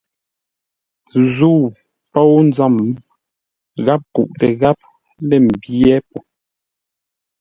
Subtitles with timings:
[1.35, 1.63] Zə̂u
[2.11, 2.75] póu nzə́m,
[3.85, 4.77] gháp kuʼtə gháp
[5.27, 6.17] lə̂ mbyé po.